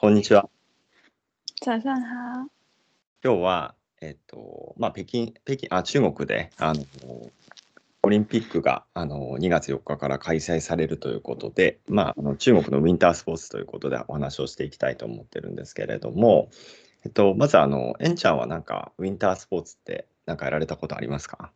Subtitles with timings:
[0.00, 0.48] こんにちは。
[1.60, 2.48] 早上好。
[3.24, 6.84] 今日は、えっと、まあ、北京、北京、あ、中国で、あの、
[8.04, 16.48] オリンピックが、あの、2月4日から開催されるということで、まあ、あの中国のウィンタースポーツということでお話をしていきたいと思ってるんですけれども、
[17.04, 21.50] えっと、まず、あの、エンちゃんはなんか、ウィンタースポーツってなんかやられたことありますか？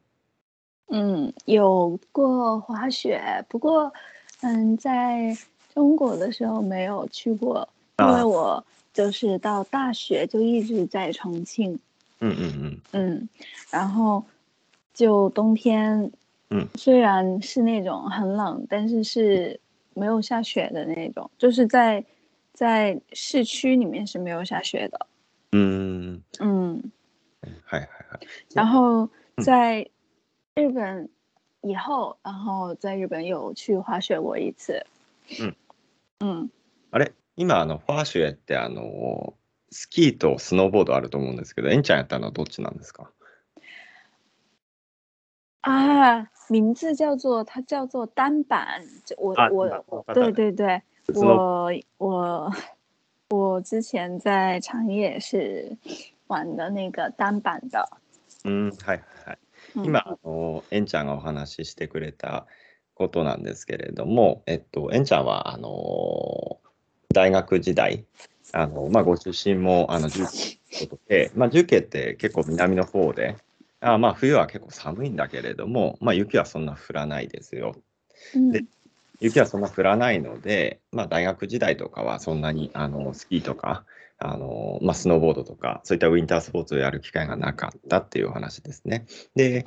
[0.91, 3.17] 嗯，有过滑雪，
[3.49, 3.93] 不过，
[4.41, 5.33] 嗯，在
[5.73, 7.69] 中国的时候没有去过，
[8.02, 11.80] 因为あ、我就是到大学就一直在重庆，
[12.20, 13.30] うんうん嗯，
[13.72, 14.24] 然后
[14.94, 16.12] 就冬天
[16.50, 16.60] うん。
[16.60, 16.68] うん。
[16.78, 19.60] 虽然是那种很冷，但是是
[19.94, 22.04] 没有下雪的那种，就是在
[22.54, 25.08] 在市区里面是没有下雪的，
[25.52, 26.22] うーん。
[26.40, 26.84] 嗯，
[27.68, 28.28] はいはいはい。
[28.54, 29.44] 然后うん。
[29.44, 29.88] 在
[30.56, 31.10] 日本
[31.62, 34.84] 以后，然后在日本有去滑雪过一次，
[35.40, 35.56] うん。
[36.20, 36.50] 嗯，
[36.92, 39.35] あれ 今、あの、ファーシュエって、あの、
[39.71, 43.11] スキーとスノーボードあると思うんですけど、エンちゃんやったのはどっちなんですか？
[45.63, 49.67] 啊，名字叫做它叫做单板，这我あ、我
[50.13, 50.33] 对ね。
[50.33, 50.53] 对。
[50.53, 50.83] 对，
[51.15, 52.53] 我我
[53.31, 55.79] 我之前在长野是
[56.27, 57.89] 玩的那个单板的，
[58.45, 59.39] うん、はいはい。
[59.77, 59.85] 嗯。
[59.85, 62.47] 今、あの、エンちゃんがお話ししてくれた
[62.95, 66.59] ことなんですけれども、えっと、エンちゃんは、あの、
[67.13, 68.05] 大学時代、
[68.53, 73.37] あの、まあ、ご出身も、あの、重慶ということで、まあ、重慶って結構南の方で、
[73.81, 77.75] あ、まあ、冬は結構寒いんだけれども、まあ、雪はそんな降らないですよ。
[78.35, 78.67] で、嗯
[79.23, 83.85] 雪はそんな降らないので、まあ、大学時代とかはそんなにあのスキーとか
[84.19, 89.07] あの、まあ、スノーボードとかそういったウィンタースポーツをやる機会がなかったっていうお話ですね。
[89.37, 89.65] で、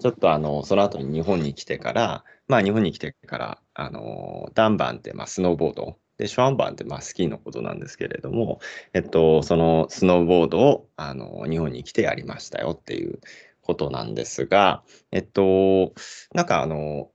[0.00, 8.60] ちょっとあのその後に日本に来てから、まあ、日本に来てからあのダンバンってまあスノーボードでシュワンバンってまあスキーのことなんですけれども、
[8.92, 13.20] えっと、そのスノーボードをあの日本に来てやりましたよっていう
[13.62, 15.94] ことなんですが、えっと、
[16.34, 17.10] なんかあの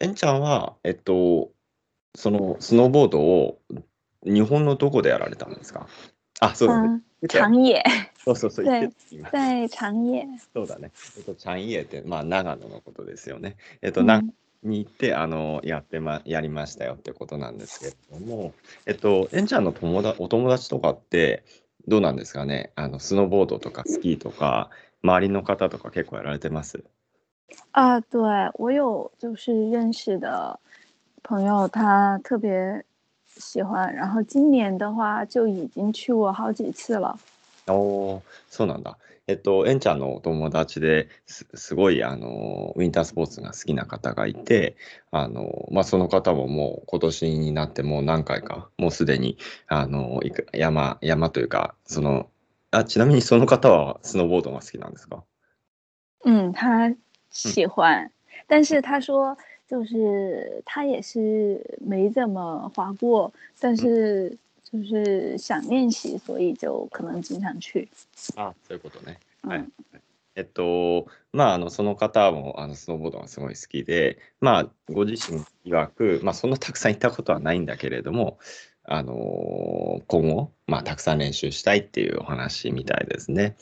[0.00, 1.50] エンちゃんは、えっと、
[2.14, 3.58] そのスノーボードを
[4.24, 5.88] 日本のどこでやられたんですか？
[6.40, 6.88] あ、そうだね。
[6.88, 7.82] 嗯，言ってたよ长野，
[8.24, 8.94] そうそうそう、言って。
[9.32, 10.92] 在长野，そうだね。
[11.16, 13.56] えっと、チャンイエって、まあ、長野のことですよね。
[13.82, 14.32] えっと、長野嗯
[14.62, 18.52] に行って、あの、やってま、やりましたよってことなんですけれども、
[18.86, 21.44] えっと、エンちゃんの友達、お友達とかって、
[21.86, 22.72] どうなんですかね？
[22.74, 24.68] あの、スノーボードとかスキーとか、
[25.02, 26.84] 周りの方とか結構やられてます？
[27.72, 28.20] 啊，对，
[28.58, 30.60] 我有就是认识的
[31.22, 32.84] 朋友，他特别
[33.26, 37.18] 喜欢，然后今年的话就已经去过好几次了。
[37.68, 38.20] おー、
[38.50, 38.98] そうなんだ。
[39.28, 44.74] えっと、エンちゃんのお友達です、すごい、あの、ウィンタースポーツが好きな方がいて、
[45.10, 50.22] あの、まあ、その方ももう今年になってもう何回か、もうすでに、あの、
[50.54, 52.30] 山、山というか、その、
[52.70, 55.22] あ、ちなみにその方はスノーボードが好きなんですか？
[56.24, 56.96] 嗯，他うん。
[57.30, 58.10] 喜欢，
[58.46, 59.36] 但是他说
[59.68, 64.38] 就是他也是没怎么滑过，但うん是
[64.70, 67.88] 就是想练习，所以就可能经常去。
[68.36, 69.18] あ、そういうことね。
[69.42, 69.58] はい。
[69.60, 69.72] 嗯
[70.34, 78.38] えっと、まあ、あの、その方も、あの、スノーボードがすごい好きで、まあ、ご自身曰く、まあ、そんなたくさん行ったことはないんだけれども、
[78.84, 83.56] あの、今後、まあ、たくさん練習したいっていうお話みたいですね。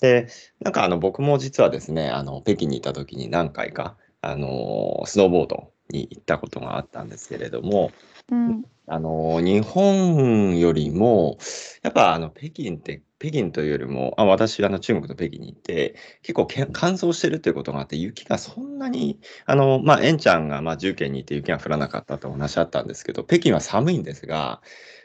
[0.00, 0.28] で、
[0.60, 7.90] なんか、あの、僕も実はですね、あの、北京にいた時に何回か、あの、スノーボードに行ったことがあったんですけれども、
[8.30, 11.38] 嗯あの、日本よりも、
[11.82, 24.60] やっぱあの、北京って、北京というよりも、あ、私、あの、中国と北京に行って、結構け乾燥してるということがあって、雪がそんなに、あの、まあ、エンちゃんが、まあ、重慶にいて雪が降らなかったとお話あったんですけど、北京は寒いんですが、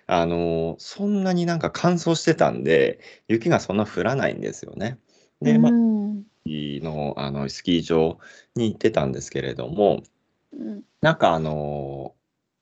[0.07, 4.97] あの、そんなになんか乾燥してたんで、雪がそんな降らないんですよね。
[5.41, 8.19] で、まあ、嗯の、あの、スキー場
[8.56, 10.01] に行ってたんですけれども、
[10.53, 12.16] 嗯なんかあの、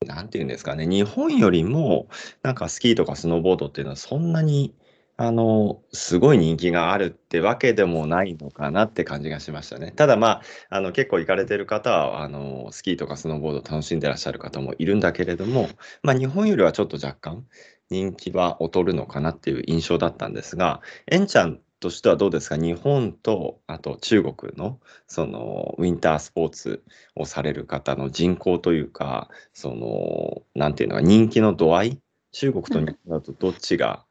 [0.05, 2.07] なんていうんですかね、日本よりも、
[2.43, 4.73] なんかスキーとかスノーボードっていうのはそんなに、
[5.17, 9.91] あの、すごい人気があるってわけでもないのかなって感じがしましたね。
[9.91, 15.69] ただまあ、あの、結構行かれてる方は、あの、スキーとかスノーボード楽しんでらっしゃる方もいるんだけれども、
[16.03, 17.45] まあ日本よりはちょっと若干
[17.89, 20.81] 人気は劣るのかなっていう印象だったんですが、
[21.11, 22.57] エンちゃんとしてはどうですか？
[22.57, 26.83] 日本と、あと中国の、その、ウィンタースポーツ
[27.15, 31.99] をされる方の人口というか、その、なんていうのか、人気の度合い、
[32.31, 34.03] 中国と日本だとどっちが、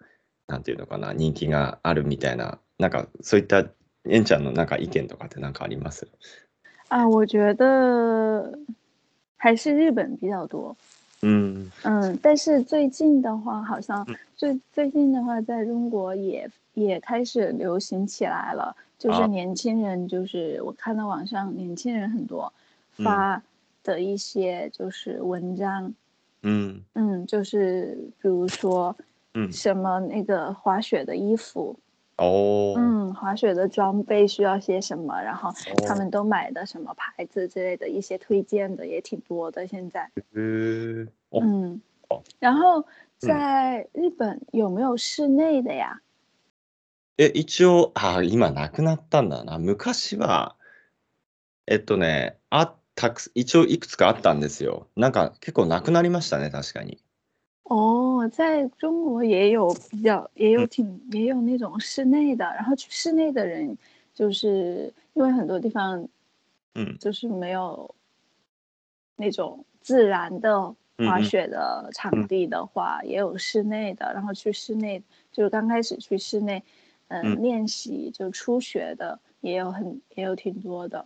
[0.46, 3.64] なんていうのかな、人気があるみたいな、なんかそういった
[4.08, 6.06] エンちゃんのなんか意見とかってなんかあります？
[6.90, 8.56] 啊，我觉得
[9.36, 10.76] 还是日本比较多。
[11.24, 11.70] 嗯。
[11.82, 14.16] 嗯，但是最近的话，好像嗯。
[14.36, 18.74] 最最近的话，在中国也也开始流行起来了。
[18.98, 22.52] 就是啊年轻人，就是我看到网上年轻人很多
[22.98, 23.04] 嗯。
[23.04, 23.42] 发
[23.82, 25.92] 的一些就是文章，
[26.42, 26.82] 嗯。
[26.94, 28.96] 嗯，就是比如说
[29.34, 31.76] 嗯，什么那个滑雪的衣服，
[32.16, 35.50] 哦，嗯，滑雪的装备需要些什么，然后
[35.86, 39.66] 他哦们都买的什么牌子之类的一些推荐的也挺多的。
[39.66, 42.86] 现在，嗯哦，然后
[43.18, 46.00] 在日本有没有室内的呀？
[47.16, 49.58] え、一応、あ、今なくなったんだな。
[49.58, 50.56] 昔は、
[51.66, 54.88] えっとね、あったく、一応いくつかあったんですよ。
[54.96, 56.98] なんか結構なくなりましたね、確かに。
[58.23, 63.77] 哦，在中国也有比较，也有嗯挺也有那种室内的，然后去室内的人，
[64.13, 66.07] 就是因为很多地方
[66.75, 66.97] うん。
[66.97, 67.93] 就是没有
[69.17, 76.63] 那种自然的滑嗯嗯雪的场嗯地的话，也有室内的，然后去室内就是刚开始去室内，
[77.09, 81.05] 嗯、嗯练习就初学的也有很也有挺多的。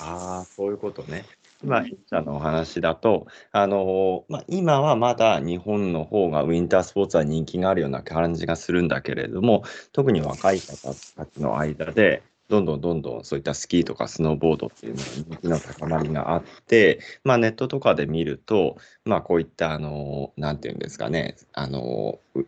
[0.00, 1.22] ああ、そういうことね。
[1.63, 22.45] 今、えっちゃんのお話だと、あのまあ、今はまだ日本の方がウィンタースポーツは人気があるような感じがするんだけれども、特に若い方たちの間で、どんどんどんどんそういったスキーとかスノーボードっていうのに人気の高まりがあって、まあ、ネットとかで見ると、まあ、こういった、あのなんていうんですかね、あのう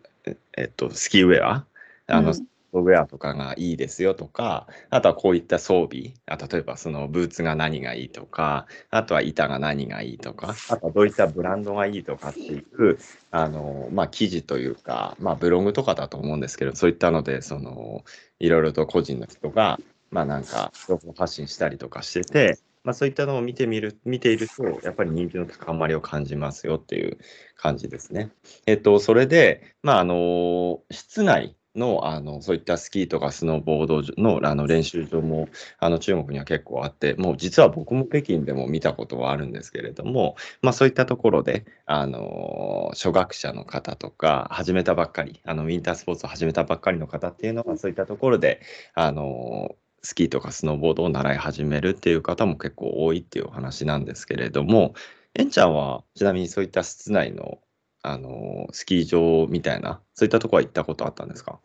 [0.56, 1.66] えっと、スキーウェア、
[2.06, 2.34] あの、
[2.72, 12.98] 嗯ウェアとかがいいですよとか、あとはこういった装備、あ例えばそのブーツが何がいいとか、あとは板が何がいいとか、あとはどういったブランドがいいとかっていう、
[13.30, 18.04] あの、まあ、記事というか、まあ、ブログとかだと思うんですけど、そういったので、その、
[18.38, 19.78] いろいろと個人の人が、
[20.10, 27.18] まあ、なんか、情報発信したりとかしてて、まあ、そういったのを見てみる、見ていると、やっぱり人気の高まりを感じますよっていう
[27.56, 28.30] 感じですね。
[28.66, 48.60] えっと、それで、まあ、あの、室内の、あの、そういったスキーとかスノーボードの、あの、練習場も、あの、中国には結構あって、もう実は僕も北京でも見たことはあるんですけれども、まあ、そういったところで、あの、初学者の方とか、始めたばっかり、あの、ウィンタースポーツを始めたばっかりの方っていうのは、そういったところで、
[48.94, 54.94] あの、スキーとかスノーボードを習い始めるっていう方も結構多いっていうお話なんですけれども、
[55.34, 57.60] えんちゃんはちなみにそういった室内の、
[58.02, 61.60] あのスキー場みたいな、そういったところは行ったことあったんですか？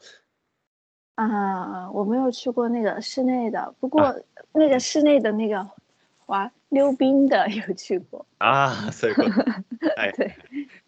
[1.16, 4.14] 啊，我没有去过那个室内的，不过
[4.54, 5.66] 那个室内的那个
[6.26, 8.26] 滑溜冰的有去过。
[8.40, 9.30] ああ、そういうこと。
[9.96, 10.14] はい。
[10.18, 10.36] 对，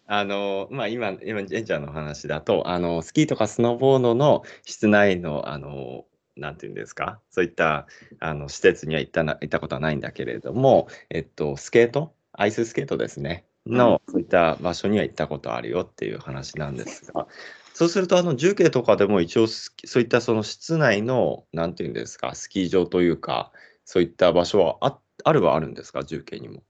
[0.06, 6.04] あの、まあ、今、今、えんちゃんの話だと、あの、スキーとかスノーボードの室内の、あの、
[6.36, 7.86] なんていうんですか、そういった、
[8.20, 17.26] あの、施設には行ったな、行ったことはないんだけれども、えっと、スケート、アイススケートですね、の、そういった場所には行ったことあるよっていう話なんですが、
[17.74, 23.52] そうすると、あの、重慶とかでも一応そういったその室内の、なんていうんですか、スキー場というか、
[23.84, 26.62] そういった場所はあ、あるはあるんですか、重慶にも。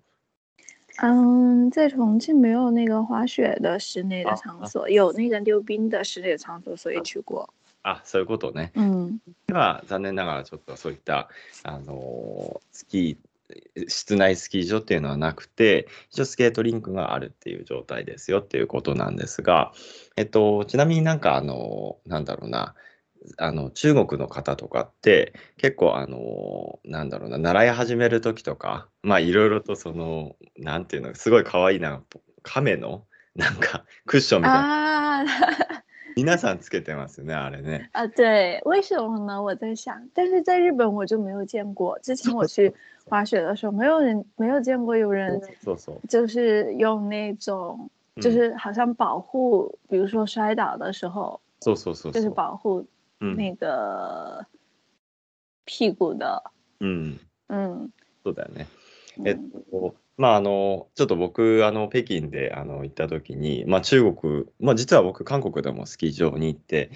[1.00, 7.48] 嗯，在重庆没有那个滑雪的室内的啊场所，有那个溜冰的室内的场所，所以去过。
[7.84, 8.72] あ、そういうことね。
[8.74, 11.28] 嗯では残念ながらちょっとそういった、
[11.62, 13.27] あのースキー、
[13.88, 19.72] 室内スキー場っていうのはなくて、一応スケートリンクがあるっていう状態ですよっていうことなんですが、
[20.16, 22.74] えっと、ちなみになんかあの、なんだろうな、
[23.36, 32.02] あの中国の方とかって結構あのなんだろうな習い始める時とかまあいろいろとそのなんていうのすごい可愛いな
[32.42, 35.84] 亀のなんかクッションみたいな。
[36.17, 37.89] 皆さんつけてますよねあれね。
[37.93, 39.41] 啊，对，为什么呢？
[39.41, 41.97] 我在想，但是在日本我就没有见过。
[41.99, 42.73] 之前我去
[43.05, 46.07] 滑雪的时候，没有人没有见过有人そうそう。
[46.07, 47.89] 就是用那种，
[48.21, 52.33] 就うん是好像保护，比如说摔倒的时候，そうそうそう就是そう。
[52.35, 52.85] 保护
[53.19, 54.45] うん那个
[55.65, 56.43] 屁股的。
[56.79, 57.89] うん、嗯，
[58.23, 58.67] そうだよね。
[59.17, 59.37] 嗯えっ
[59.71, 66.90] と、 まあ、あの、ちょっと僕、あの、北京で、あの、行った時に、まあ、中国、まあ、実は僕、韓国でもスキー場に行って、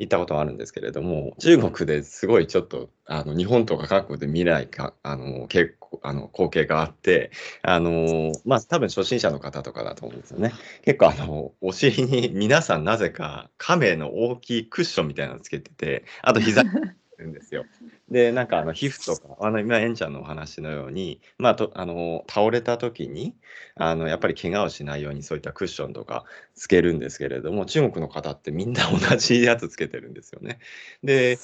[0.00, 7.30] 行ったことがあるんですけれども、中国ですごいちょっと、あの、日本とか韓国で見ないか、あの、結構、あの、光景があって、
[7.62, 10.52] あの、まあ、多分初心者の方とかだと思うんですよね。
[10.84, 16.64] 結構、あの、お尻に皆さんなぜか亀の大きいクッションみたいなのつけてて、あと膝
[17.18, 17.64] るんですよ。
[18.10, 23.34] で、なんかあの皮膚とか、あの今、エンちゃんのお話のように、まあ、とあの倒れた時に
[23.76, 30.58] あの、やっぱり怪我をしないようにそういったクッションとかつけるんですけれども、中国の方ってみんな同じやつつけてるんですよね。
[31.02, 31.38] で、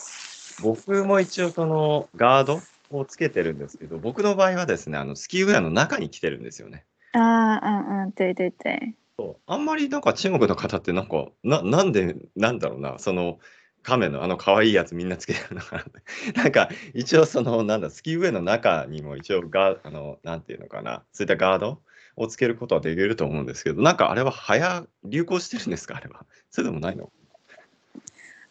[0.63, 2.61] 僕も一応そのガード
[2.91, 6.85] をつけてるんですけど、僕の場合はですね、あのスキーウェアの中に着てるんですよね。
[7.13, 13.41] 啊嗯嗯，对对对，そうあんまりなんか中国の方ってなんか、ななんで、なんだろうな、その
[13.83, 15.85] 亀のあの可愛いやつみんなつけてるのかな。
[16.43, 21.81] なんか一応そのなんだ、スキーウェイの中にも一応が、あの、なんていうのかな、そういったガード
[22.17, 25.97] をつけることはできると思うんですけど、なんかあれは早、流行してるんですか？
[25.99, 26.27] あれは。
[26.51, 27.11] それでもないの？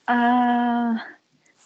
[0.06, 0.96] 啊、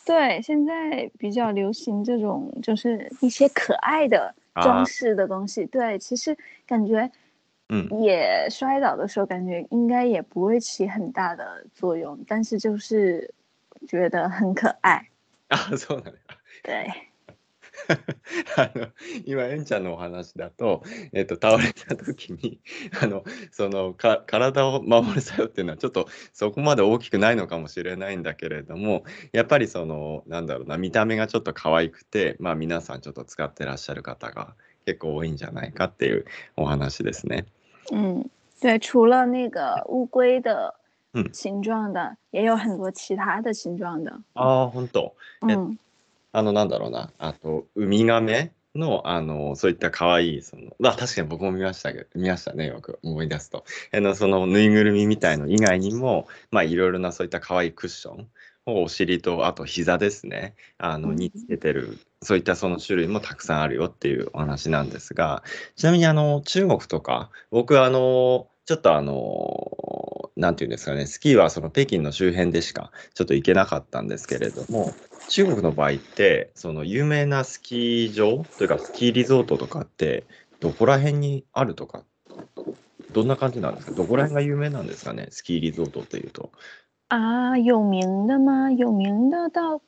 [0.06, 5.66] 对，现在比较流行这种就是一些可爱的装啊，饰的东西。
[5.66, 7.10] 对，其实感觉
[7.70, 13.34] 嗯，也摔倒的时候，感觉应该也不会起很大的作用，但是就是
[13.88, 15.10] 觉得很可愛。
[15.50, 16.20] あ、そうなんだ。
[16.64, 16.88] 对，
[18.56, 18.88] あの
[19.26, 22.60] 今、えんちゃんのお話だと、えっと、倒れた時に
[23.02, 36.26] あのそのか体を守る作用っていうのはちょっとそこまで大きくないのかもしれないんだけれどもやっぱりそのなんだろうな見た目がちょっと可愛くて、まあ、皆さんちょっと使ってらっしゃる方が結構多いんじゃないかっていう
[36.56, 37.46] お話ですね。
[37.92, 38.30] 嗯，
[38.62, 40.83] 对，除了那个乌龟的嗯
[41.32, 44.12] 形状的，也有很多其他的形状的。
[44.34, 45.14] ああ、本当。
[46.32, 53.66] あの、なんだろうな、あと、ウミガメの、あの、そういった可愛い、その、まあ、確かに僕も見ましたけど、見ましたね、よく思い出すと。
[53.94, 58.28] あの、その、ぬいぐるみみたいの以外にも、まあ、いろいろなそういった可愛いクッション
[58.66, 65.44] をお尻と、あと膝ですね、あの、うんにつけてる、そういったその種類もたくさんあるよっていうお話なんですが、
[65.76, 70.03] ちなみに、あの、中国とか、僕、あの、ちょっとあの、
[70.36, 74.94] なんていうんですかね、スキーはその北京の周辺でしかちょっと行けなかったんですけれども、
[75.30, 80.26] 中国の場合って、その有名なスキー場というかスキーリゾートとかって、
[80.60, 82.04] どこら辺にあるとか、
[83.12, 83.94] どんな感じなんですか？
[83.94, 85.28] どこら辺が有名なんですかね？
[85.30, 86.52] スキーリゾートっていうと。
[87.10, 88.72] 啊，有名的吗？
[88.72, 89.82] 有名的倒，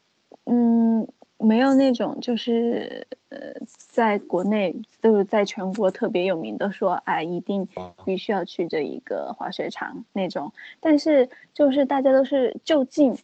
[0.45, 1.07] 嗯，
[1.38, 3.38] 没有那种就是呃，
[3.76, 10.52] 在国内就是在全国特别有名的说，哎，一定あ必须要去这一个滑雪场那种。
[10.80, 13.16] 但是就是大家都是就近，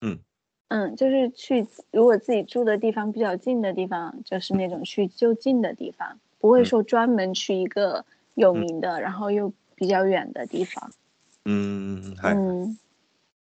[0.00, 0.18] 嗯
[0.68, 8.04] 嗯，就是去如果自己住的地方比较近的地方，就是那种去就近的地方，不会嗯说专门去一个
[8.34, 10.90] 有嗯名的，然后又比较远的地方。
[11.44, 12.34] うーん、はい。
[12.34, 12.78] 嗯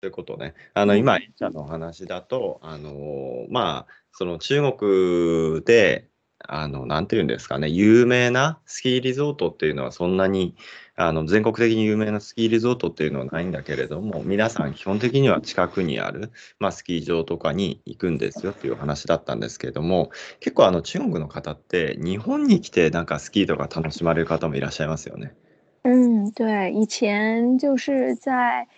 [0.03, 0.55] ということね。
[0.75, 6.09] あの、うん今、えんちゃんのお話だと、あの、まあ、その中国で、
[6.41, 10.57] あの、なんていうんですかね、有名なスキーリゾートっていうのはそんなに、
[10.97, 25.37] あの、全国的に有名なスキーリゾートっていうのはないんだけれども、皆さん基本的には近くにある、まあ、スキー場とかに行くんですよっていうお話だったんですけれども、結構あの、中国の方って日本に来てなんかスキーとか楽しまれる方もいらっしゃいますよね。
[25.85, 28.69] 嗯，对，以前就是在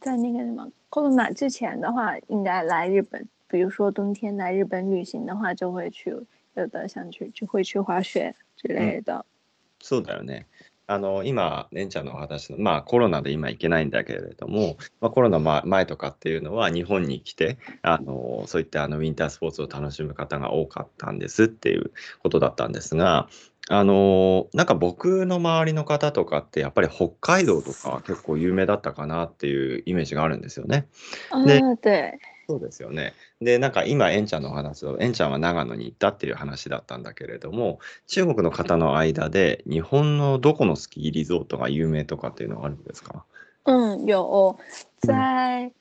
[0.00, 6.10] 在那个什么 corona 之前的话，应该来日本，比如说冬天来日本旅行的话，就会去
[6.54, 9.24] 有的想去就会去滑雪之类的。
[9.80, 10.46] そうだよね。
[10.88, 21.90] あの今、ねんちゃんのお話の、まあ、コロナで今行けないんだけれども、まあ、コロナ前とかっていうのは、日本に来て、あのそういったあのウィンタースポーツを楽しむ方が多かったんですっていう
[22.22, 23.28] ことだったんですが、
[23.68, 30.86] あのなんか僕の周りの方とかって、やっぱり北海道とかは結構有名だったかなっていうイメージがあるんですよね。
[31.30, 32.12] 啊，对对，
[32.48, 33.12] そうですよね。
[33.40, 43.24] で、なんか今、エンちゃんのお話を、エンちゃんは長野に行ったっていう話だったんだけれども、中国の方の間で、日本のどこのスキーリゾートが有名とかっていうのはあるんですか？
[43.64, 44.56] 嗯，有。
[45.00, 45.72] 在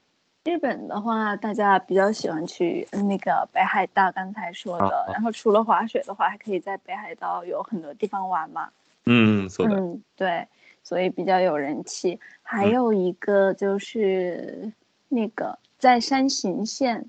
[0.44, 5.04] 日本的话，大家比较喜欢去嗯那个北海道，刚才说的。
[5.06, 8.70] 啊然后除了滑雪的话，还可以在北海道有很多地方玩嘛。
[9.04, 9.76] うん、そうだ。
[9.76, 10.46] 嗯，对，
[10.82, 12.18] 所以比较有人气。
[12.42, 14.72] 还嗯有一个就是
[15.08, 17.08] 那个在山形县，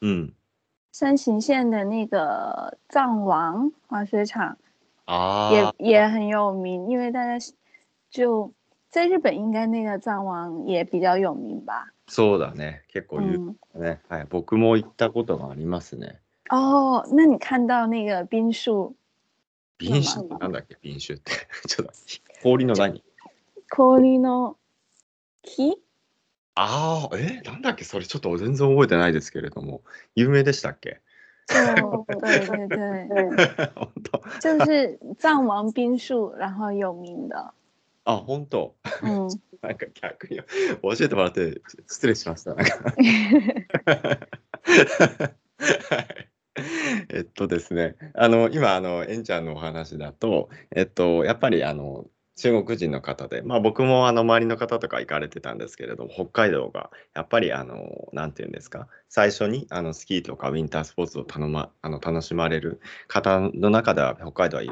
[0.00, 0.32] うん。
[0.92, 4.56] 山形县的那个藏王滑雪场
[5.04, 7.52] あ也あ、也很有名，因为大家是
[8.10, 8.50] 就
[8.88, 11.92] 在日本应该那个藏王也比较有名吧。
[12.13, 12.83] そうだね。
[12.89, 14.01] 結構有嗯，名だね。
[14.09, 14.27] はい。
[14.29, 16.19] 僕も行ったことがありますね。
[16.49, 18.93] 哦，那你看到那个冰树？
[19.77, 20.75] 冰酒ってなんだっけ？
[20.81, 21.31] 冰酒って。
[21.69, 21.93] ちょっと、
[22.43, 23.01] 氷の何？
[23.69, 24.57] 氷の
[25.41, 25.81] 木？
[26.55, 27.39] ああ、え？
[27.45, 27.85] なんだっけ？
[27.85, 29.81] それちょっと全然覚えてないですけれども、
[30.13, 30.99] 有名でしたっけ？
[31.53, 33.07] 哦，对对对，
[33.73, 37.53] 本当 就是藏王冰树，然后有名的。
[38.05, 39.27] あ、本当嗯。
[39.61, 40.45] なんか逆に教
[40.99, 42.55] えてもらって失礼しました。
[42.55, 42.83] なんか
[45.89, 46.31] はい
[47.09, 64.63] えっとですね、あの今あの、えんちゃんのお話だと、えっと、やっぱりあの中国人の方で、まあ、僕もあの周りの方とか行かれてたんですけれども、北海道がやっぱりあの、なんていうんですか、最初にあのスキーとかウィンタースポーツを頼、ま、あの楽しまれる方の中では、北海道は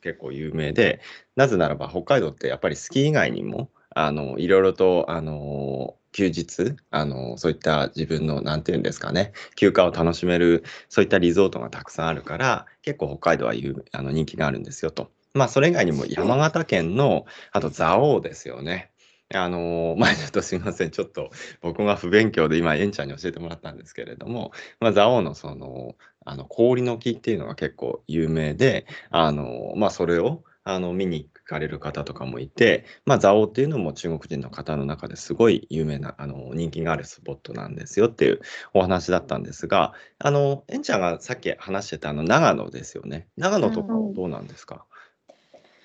[0.00, 1.00] 結構有名で、
[1.36, 13.54] なぜならば北海道ってやっぱりスキー以外にも、あのいろいろとあの休日あのそういった自分の何て言うんですかね休暇を楽しめるそういったリゾートがたくさんあるから結構北海道は
[13.92, 15.10] あの人気があるんですよと。
[15.34, 18.90] まあそれ以外にも山形県のあと蔵王ですよね。
[19.34, 21.30] あのまあ ちょっとすみません、ちょっと
[21.60, 38.40] 僕が不勉強で今、エンちゃんに教えてもらったんですけれども、まあ、蔵王のそのあの氷の木っていうのが結構有名で、あのまあ、それをあの見に行かれる方とかもいて、まあ、蔵王っていうのも中国人の方の中ですごい有名なあの人気があるスポットなんですよっていう
[38.74, 43.28] お話だったんですが、あのえんちゃんがさっき話してたあの長野ですよね。
[43.38, 44.84] 長野とかどうなんですか、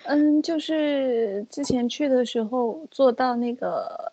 [0.05, 4.11] 嗯，就是之前去的时候，坐到那个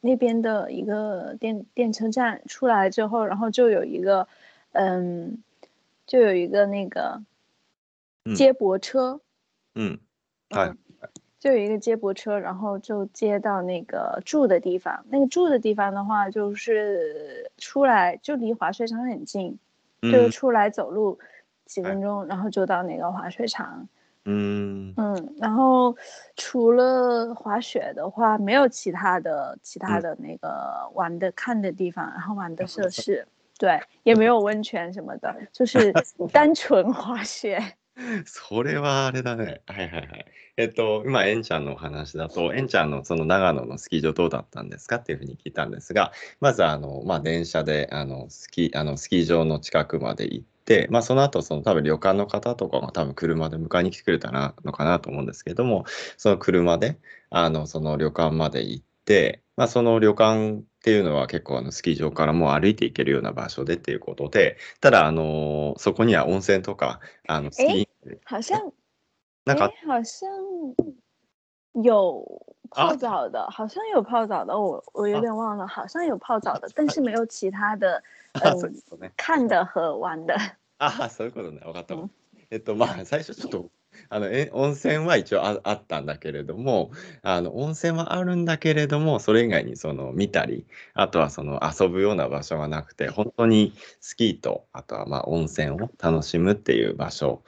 [0.00, 4.26] 那边的一个电电车站出来之后，然后就有一个，
[4.72, 5.42] 嗯，
[6.06, 7.22] 就有一个那个
[8.34, 9.20] 接驳车。
[9.74, 9.98] 嗯，
[10.50, 10.76] 嗯，
[11.38, 15.04] 就有一个接驳车，然后就接到那个住的地方。
[15.10, 19.58] 那个住的地方的话，就是出来就离滑雪场很近，
[20.00, 21.18] 就是出来走路
[21.66, 23.86] 几分钟，然后就到那个滑雪场。
[24.24, 25.96] 嗯嗯，然后
[26.36, 33.26] 除了滑雪的话，没有其他的其他的那个玩的看的地方，然后玩的设施，
[33.58, 35.92] 对，也没有温泉什么的，就是
[36.32, 37.60] 单纯滑雪。
[38.24, 39.60] それはあれだね。
[39.66, 40.26] はいはいはい。
[40.56, 50.59] えっと、今、エンちゃんのお話だと、エンちゃんのその長野のスキー場どうだったんですかっていうふうに聞いたんですが、まず、あの、まあ、電車で、あの、スキー、あの、スキー場の近くまで行って、
[50.90, 54.30] まあ、その後、その多分旅館の方とかが多分車で迎えに来てくれた
[54.64, 55.84] のかなと思うんですけども、
[56.16, 56.98] その車で、
[57.30, 68.18] あの、その旅館まで行って、まあ、その旅館っていうのは結構あのスキー場からもう歩いていけるような場所でっていうことで、ただ、あのそこには温泉とか、あのスキー。
[68.24, 68.72] 好像、
[69.44, 70.26] なんか、好像
[71.74, 72.24] 有
[72.70, 80.36] 泡澡的，好像有泡澡的，我我有点忘了，好像有泡澡的，但是没有其他的、 嗯、看的和玩的。
[80.80, 81.96] あ、そういうことね、分かった。
[82.50, 83.70] えっと、まあ、最初ちょっと
[84.08, 86.90] あのえ温泉は一応ああったんだけれども
[87.22, 97.42] あの温泉はあるんだけれどもそれ以外にその見たりあとはその遊ぶような場所がなくて本当にスキーとあとはまあ温泉を楽しむっていう場所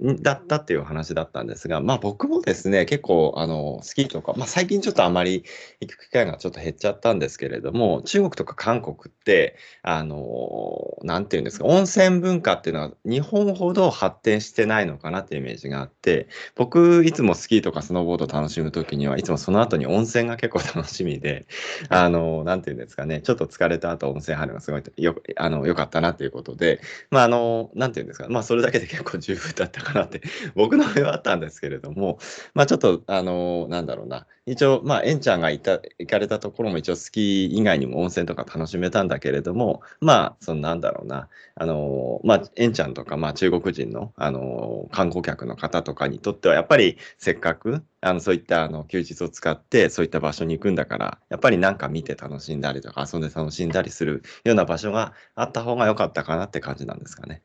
[0.00, 5.44] だったっていう話だったんですが、まあ僕もですね、結構あのスキーとか、まあ最近ちょっとあまり
[5.80, 21.46] 行く機会がちょっと減っちゃったんですけれども、中国とか韓国って、あの、なんていうんですか、温泉文化っていうのは日本ほど発展してないのかなっていうイメージがあって、僕いつもスキーとかスノーボード楽しむときには、いつもその後に温泉が結構楽しみで、
[21.90, 30.22] あの、なんていうんですかね、ちょっと疲れた後温泉入るのがすごいよあのよかったなっていうことで、まああの、なんていうんですか、まあそれだけで結構十分だったったかなって
[30.54, 32.18] 僕の目はあったんですけれども、
[32.54, 57.42] まあ、ちょっとあのなんだろうな一応まあエンちゃんがいた行かれたところも一応スキー以外にも温泉とか楽しめたんだけれどもまあそのなんだろうなあのまあエンちゃんとかまあ中国人のあの観光客の方とかにとってはやっぱりせっかくあのそういったあの休日を使ってそういった場所に行くんだからやっぱりなんか見て楽しんだりとか遊んで楽しんだりするような場所があった方が良かったかなって感じなんですかね。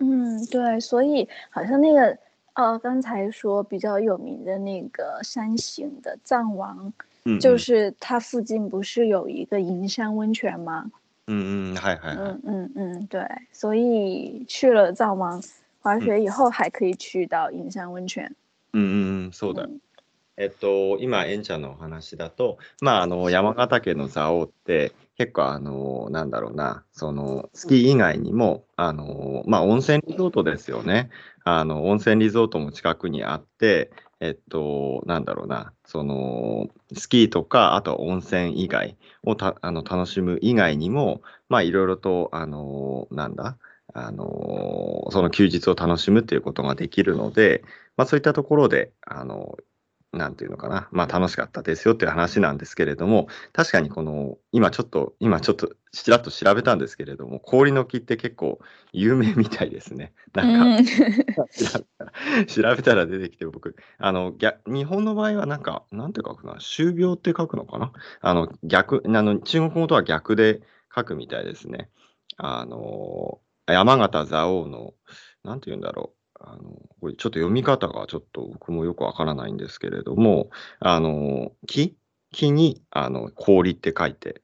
[0.00, 2.18] 嗯，对，所以好像那个
[2.54, 6.92] 呃，刚才说比较有名的那个山形的藏王，
[7.24, 10.90] 嗯，就是它附近不是有一个银山温泉吗？
[11.26, 13.20] 嗯嗯，还还嗯嗯嗯，对，
[13.52, 15.42] 所以去了藏王
[15.80, 18.34] 滑雪以后，还可以去到银山温泉。
[18.72, 19.68] 嗯嗯嗯，そうだ。
[20.36, 31.09] えっと今エンちゃんのお話だと、まああの山形県の蔵王って 結構あの、なんだろうな、その、スキー以外にも、あの、まあ、温泉リゾートですよね。
[31.43, 43.57] あの、温泉リゾートも近くにあって、えっと、なんだろうな、その、スキーとか、あと温泉以外をたあの楽しむ以外にも、まあ、いろいろと、あの、なんだ、
[43.93, 47.63] あの、その休日を楽しむっていうことができるので、
[47.97, 49.57] まあ、そういったところで、あの、
[50.13, 58.59] なんていうのかな、まあ楽しかったですよっていう話なんですけれども、確かにこの、今ちょっと、今ちょっとちらっと調べたんですけれども、氷の木って結構
[58.91, 60.13] 有名みたいですね。
[60.33, 60.83] なんか、
[62.47, 64.33] 調べたら出てきて、僕、あの、
[64.67, 67.93] 日本の場合はなんか、なんて書くな、終病って書くのかな？
[68.19, 70.61] あの、逆、あの、中国語とは逆で
[70.93, 71.89] 書くみたいですね。
[72.37, 74.93] あの、山形蔵王の、
[75.43, 76.20] なんて言うんだろう。
[76.43, 76.63] あの、
[76.99, 80.49] これちょっと読み方がちょっと僕もよくわからないんですけれども、
[80.79, 81.95] あの、木
[82.31, 84.41] 木に、あの、氷って書いて、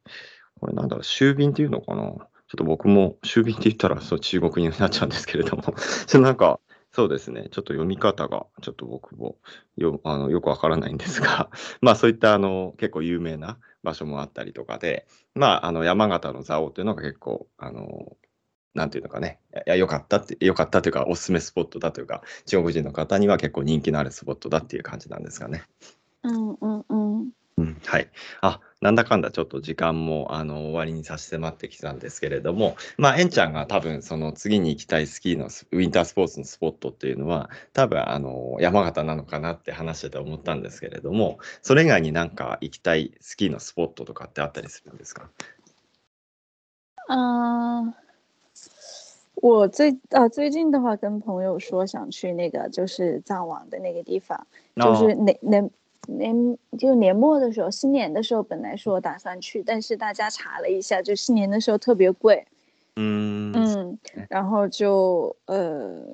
[0.60, 2.04] これなんだろう、秋瓶っていうのかな？
[2.04, 2.26] ちょっ
[2.58, 5.64] と僕も、秋瓶って言ったらそう中国になっちゃうんですけれども、
[6.08, 6.60] ち ょなんか、
[6.92, 9.38] そうですね、ちょっと読み方がちょっと僕も
[9.76, 11.50] よあのよくわからないんですが、
[11.82, 15.06] まあそういったあの結構有名な場所もあったりとかで、
[15.36, 18.18] まああの山形の蔵王というのが結構、あの、
[18.78, 25.63] なんていうのかね、いや、良かったって、良かったというか、おすすめスポットだというか、中国人の方には結構人気のあるスポットだっていう感じなんですかね。
[26.24, 28.10] 嗯嗯嗯，うん、はい。
[28.42, 45.30] あ、なんだかんだちょっと時間もあの終わりに差し迫ってきたんですけれども、まあ、エンちゃんが多分その次に行きたいスキーのスウィンタースポーツのスポットっていうのは、多分あの山形なのかなって話してて思ったんですけれども、それ以外になんか行きたいスキーのスポットとかってあったりするんですか？
[47.10, 47.96] 嗯、
[49.37, 55.71] 我最啊最近的话，跟朋友说想去那个就是藏王的那个地方，就是年年
[56.07, 62.47] 年就年末的时候，新年的时候本来说打算去，但是大家查了一下，就新年的时候特别贵，
[62.97, 66.05] うん、 嗯，然后就呃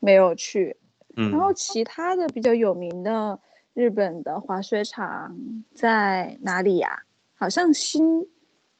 [0.00, 0.76] 没有去。
[1.16, 3.40] うん然后其他的比较有名的
[3.72, 5.34] 日本的滑雪场
[5.74, 8.28] 在哪里呀、好像新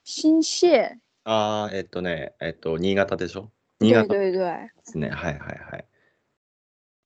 [0.04, 3.51] 新泻， あーえっとね、えっと、新潟でしょ？
[3.79, 5.09] 新潟で对对对，すね。
[5.09, 5.85] はいはいはい。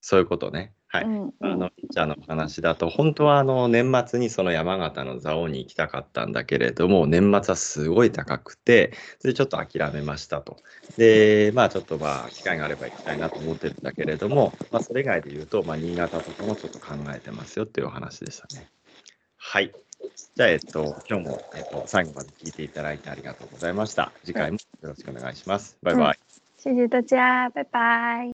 [0.02, 0.74] そういうことね。
[0.88, 1.06] はい。
[1.06, 10.58] 嗯嗯あの、ピッチャーのお話だと、本当はあの年末にその山形の蔵王に行きたかったんだけれども、年末はすごい高くて、それでちょっと諦めましたと。
[10.96, 18.70] で、まあちょっとまあ機会があれば行きたいなと思ってるんだけれども、まあそれ以外で言うと、まあ新潟とかもちょっと考えてますよっていうお話でしたね。
[19.38, 19.74] はい。
[20.36, 24.12] じゃあ、えっと、今日も、えっと、最後まで聞いていただいてありがとうございました。
[24.24, 25.78] 次回もよろしくお願いします。
[25.82, 26.20] バイバイ。
[26.58, 28.35] 谢谢大家，拜拜。